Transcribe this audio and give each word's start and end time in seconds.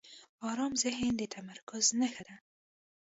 آرام 0.49 0.73
ذهن 0.83 1.13
د 1.17 1.21
تمرکز 1.35 1.85
نښه 1.99 2.23
ده. 2.27 2.35